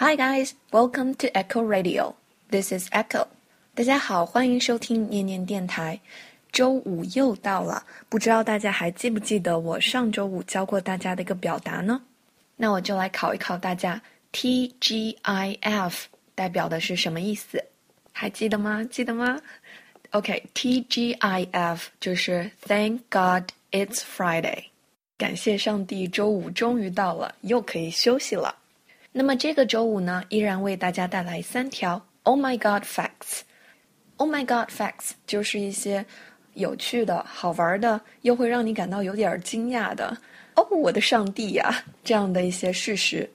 [0.00, 2.14] Hi guys, welcome to Echo Radio.
[2.52, 3.26] This is Echo.
[3.74, 5.98] 大家好，欢迎收听念念电台。
[6.52, 12.00] 周五又到了，不知道大家还记不记得我上周五教过大家的一个表达呢？
[12.54, 14.00] 那我就来考一考大家
[14.32, 16.04] ，TGIF
[16.36, 17.60] 代表的是什么意思？
[18.12, 18.84] 还记得吗？
[18.84, 19.36] 记得吗
[20.12, 24.66] ？OK，TGIF 就是 Thank God it's Friday，
[25.16, 28.54] 感谢上帝，周五终于到了，又可以休息了。
[29.18, 33.40] 那么这个周五呢，依然为大家带来三条 Oh my God facts。
[34.16, 36.06] Oh my God facts 就是一些
[36.54, 40.16] 有趣的、好玩的，又会让你感到有点惊讶的
[40.54, 41.82] 哦，我的上帝呀！
[42.04, 43.28] 这样的一些事实，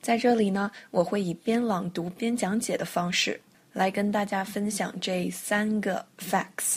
[0.00, 3.40] 在这里呢，我会以边朗读边讲解的方式
[3.72, 6.76] 来跟大家分享这三个 facts。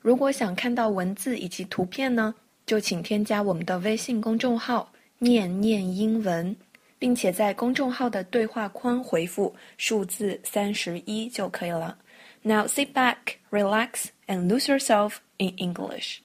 [0.00, 4.90] 如果想看到文字以及图片呢，就请添加我们的微信公众号
[5.20, 6.56] “念念英文”。
[6.99, 11.97] 并且在公众号的对话框回复数字三十一就可以了。
[12.41, 16.19] Now sit back, relax, and lose yourself in English.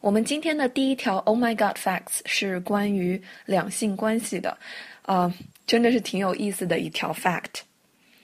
[0.00, 4.56] 我们今天的第一条 Oh my God facts 是关于两性关系的，
[5.02, 5.32] 啊，
[5.66, 7.62] 真的是挺有意思的一条 fact。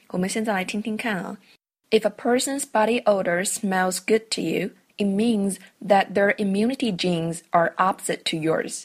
[0.09, 1.39] 我们现在来听听看啊。
[1.91, 7.73] If a person's body odor smells good to you, it means that their immunity genes are
[7.77, 8.85] opposite to yours.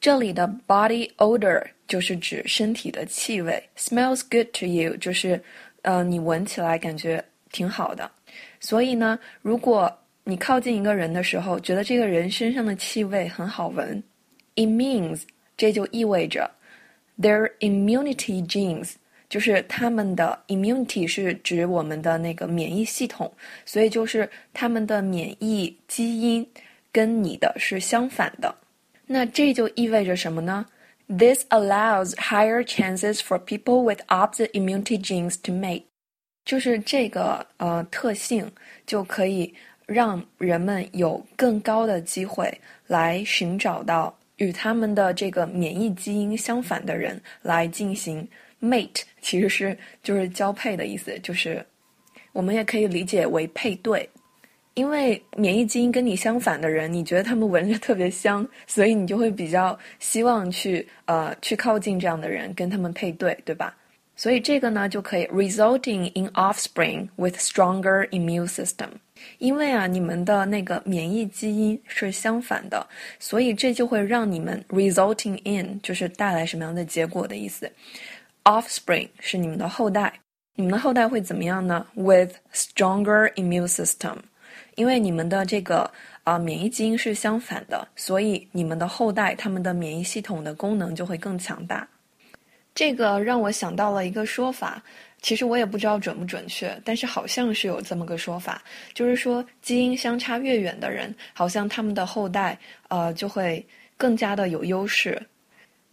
[0.00, 5.42] 这里的 body odor 就是指身体的气味，smells good to you 就是，
[5.82, 8.08] 呃，你闻起来感觉挺好的。
[8.60, 9.92] 所以呢，如果
[10.24, 14.02] 你靠近一个人的时候，觉得这个人身上的气味很好闻，
[14.54, 15.22] it means
[15.56, 16.48] 这就意味着
[17.20, 18.92] their immunity genes
[19.33, 23.33] 就是他们的 immunity 是指我们的那个免疫系统，
[23.65, 26.47] 所以就是他们的免疫基因
[26.91, 28.53] 跟你的是相反的。
[29.07, 30.63] 那这就意味着什么呢
[31.07, 35.85] ？This allows higher chances for people with opposite immunity genes to mate。
[36.45, 38.51] 就是这个呃特性
[38.85, 39.51] 就可以
[39.87, 42.55] 让人们有更高的机会
[42.85, 48.29] 来寻找到与他们的这个免疫基因相反的人来进行。
[48.63, 51.63] Mate 其实是就是交配的意思，就是
[52.31, 54.09] 我们也可以理解为配对，
[54.73, 63.75] 因为免疫基因跟你相反的人，你觉得他们闻着特别香，所以你就会比较希望去呃去靠近这样的人，跟他们配对，对吧？
[64.15, 68.87] 所以这个呢就可以 resulting in offspring with stronger immune system，
[69.39, 72.87] 因为啊你们的那个免疫基因是相反的，
[73.19, 77.69] 所以这就会让你们 resulting in 就是带来什么样的结果的意思。
[78.43, 80.13] Offspring 是你们的后代，
[80.55, 84.17] 你们的后代会怎么样呢？With stronger immune system，
[84.75, 85.89] 因为你们的这个
[86.25, 91.87] 啊免疫基因是相反的，所以你们的后代他们的免疫系统的功能就会更强大。
[92.75, 94.83] 这个让我想到了一个说法，
[95.21, 98.61] 其实我也不知道准不准确，但是好像是有这么个说法，
[98.93, 103.65] 就是说基因相差越远的人，好像他们的后代呃就会
[103.95, 105.21] 更加的有优势。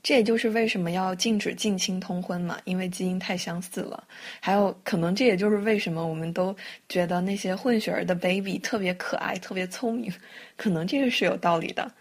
[0.03, 4.07] 这也就是为什么要禁止近亲通婚嘛，因为基因太相似了。
[4.39, 6.55] 还有可能这也就是为什么我们都
[6.87, 10.13] 觉得那些混血儿的 baby 特别可爱、特别聪明，
[10.55, 11.91] 可能这个是有道理的。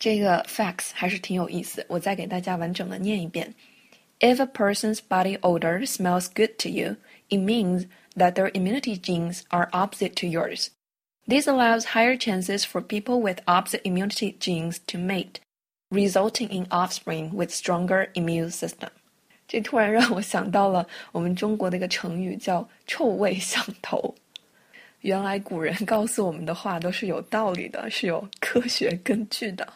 [0.00, 3.54] 这个 facts 还是挺有意思，我再给大家完整的念一遍：
[4.18, 6.96] If a person's body odor smells good to you,
[7.28, 10.70] it means that their immunity genes are opposite to yours.
[11.28, 15.38] This allows higher chances for people with opposite immunity genes to mate
[15.92, 18.88] resulting in offspring with stronger immune system。
[19.46, 24.14] 这突然让我想到了我们中国的一个成语，叫“臭味相投”。
[25.02, 29.66] 原来古人告诉我们的话都是有道理的，是有科学根据的。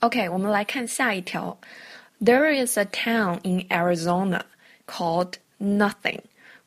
[0.00, 1.56] OK，我们来看下一条。
[2.20, 4.42] There is a town in Arizona
[4.86, 6.20] called Nothing,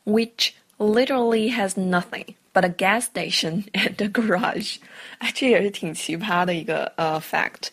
[0.04, 2.34] which literally has nothing.
[2.56, 4.76] but a gas station and a garage，
[5.18, 7.68] 哎，这也是挺奇葩的一个呃 fact。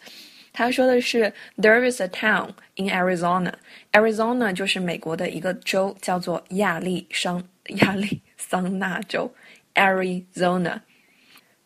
[0.52, 9.34] 他说的是，There is a town in Arizona。Arizona 就是美国的一个州，叫做亚利桑亚利桑那州
[9.76, 10.82] Arizona。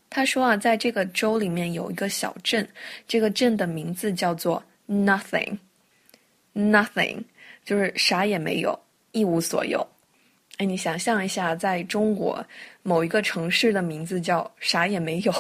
[0.10, 2.68] 他说啊，在这个州里面有一个小镇，
[3.08, 7.24] 这个镇的名字叫做 Nothing。Nothing
[7.66, 8.80] 就是啥也没有，
[9.12, 9.86] 一无所有。
[10.58, 12.46] 哎，你想象一下，在中国
[12.84, 15.34] 某一个城市的名字叫啥也没有，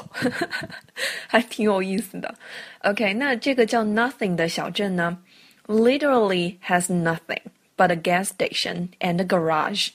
[1.27, 2.33] 还挺有意思的。
[2.79, 5.15] OK，那这个叫 Nothing 的小镇呢，
[5.67, 7.41] literally has nothing，
[7.77, 9.89] but a gas station and a garage。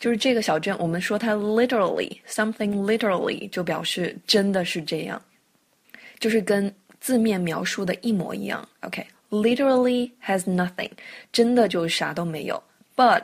[0.00, 5.22] 就是这个小镇，我们说它 literally something literally 就表示真的是这样，
[6.18, 8.68] 就是跟字面描述的一模一样。
[8.80, 10.90] OK，literally has nothing，
[11.32, 12.60] 真的就啥都没有。
[12.96, 13.22] But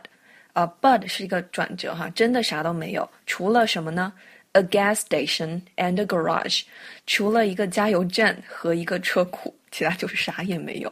[0.56, 4.14] 啊，but 是一个转折哈，真的啥都没有，除了什么呢
[4.54, 6.62] ？A gas station and a garage，
[7.06, 10.92] 除了一个加油站和一个车库，其他就是啥也没有。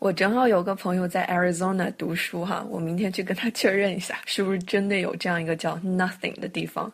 [0.00, 6.92] 我正好有个朋友在 Arizona 读书哈，我明天去跟他确认一下，是不是真的有这样一个叫 Nothing 的地方，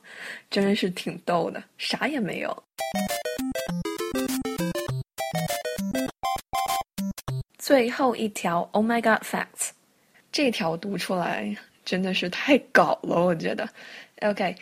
[0.51, 2.65] 真的是挺逗的，啥也没有。
[7.57, 9.71] 最后一条 Oh my God facts，
[10.31, 11.57] 这条读出来。
[11.86, 13.68] 真的是太搞了，我觉得。
[14.22, 14.56] Okay,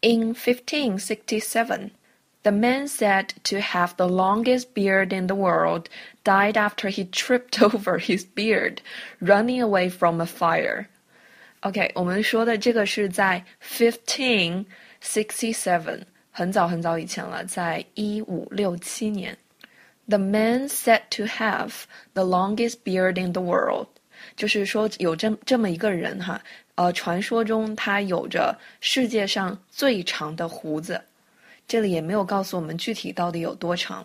[0.00, 1.90] in 1567,
[2.42, 5.88] the man said to have the longest beard in the world
[6.24, 8.78] died after he tripped over his beard,
[9.20, 10.86] running away from a fire.
[11.60, 14.64] OK，我们说的这个是在 fifteen
[15.02, 19.36] sixty seven，很早很早以前了，在一五六七年。
[20.08, 23.88] The man said to have the longest beard in the world
[24.41, 26.41] 就是说有这这么一个人哈，
[26.73, 30.99] 呃，传说中他有着世界上最长的胡子，
[31.67, 34.03] 这里也没有告诉我们具体到底有多长。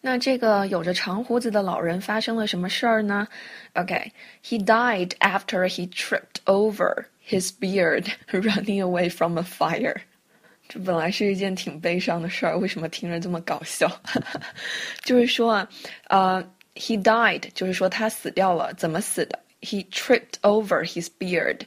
[0.00, 3.28] 那这个有着长胡子的老人发生了什么事儿呢
[3.74, 9.96] ？OK，he died after he tripped over his beard running away from a fire。
[10.66, 14.00] 这本来是一件挺悲伤的事儿，为什么听着这么搞笑？
[15.04, 15.68] 就是说啊，
[16.08, 16.42] 呃
[16.74, 21.60] ，he died，就是说他死掉了，怎么死的？he tripped over his beard，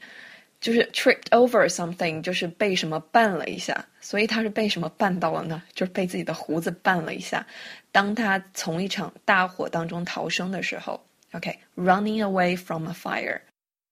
[0.62, 3.86] 就是 tripped over something，就是被什么绊了一下。
[4.00, 5.62] 所以他是被什么绊到了呢？
[5.74, 7.46] 就是被自己的胡子绊了一下。
[7.92, 11.04] 当他从一场大火当中逃生的时候
[11.34, 13.42] ，OK，running away from a fire，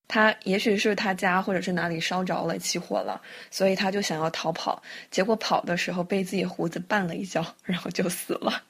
[0.08, 3.22] 他也许是他家或者是哪里烧着了，起火了，
[3.52, 4.82] 所以他就想要逃跑，
[5.12, 8.64] 结果跑的时候被自己胡子绊了一跤，然后就死了。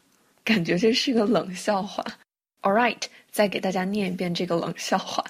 [0.43, 2.03] 感觉这是个冷笑话。
[2.64, 5.24] All right，再给大家念一遍这个冷笑话。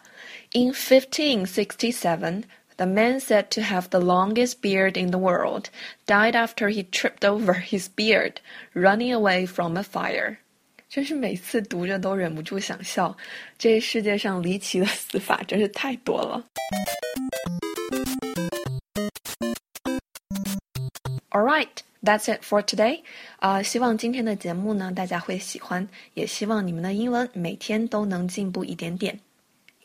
[0.53, 2.43] In 1567,
[2.77, 5.67] the man said to have the longest beard in the world
[6.07, 8.35] died after he tripped over his beard,
[8.75, 10.39] running away from a fire.
[10.89, 13.17] 真是每次读着都忍不住想笑，
[13.57, 16.45] 这世界上离奇的死法真是太多了。
[21.31, 21.69] All right.
[22.05, 23.03] That's it for today.
[23.41, 29.21] 啊，希望今天的节目呢大家会喜欢，也希望你们的英文每天都能进步一点点。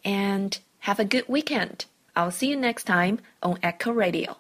[0.04, 0.54] And
[0.84, 1.86] have a good weekend.
[2.14, 4.38] I'll see you next time on Echo Radio.